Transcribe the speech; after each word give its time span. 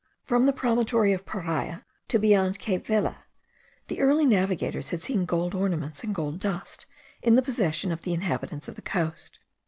From 0.23 0.47
the 0.47 0.51
promontory 0.51 1.13
of 1.13 1.27
Paria 1.27 1.85
to 2.07 2.17
beyond 2.17 2.57
cape 2.57 2.87
Vela, 2.87 3.25
the 3.85 3.99
early 3.99 4.25
navigators 4.25 4.89
had 4.89 5.03
seen 5.03 5.25
gold 5.25 5.53
ornaments 5.53 6.03
and 6.03 6.15
gold 6.15 6.39
dust, 6.39 6.87
in 7.21 7.35
the 7.35 7.41
possession 7.43 7.91
of 7.91 8.01
the 8.01 8.15
inhabitants 8.15 8.67
of 8.67 8.73
the 8.73 8.81
coast. 8.81 9.37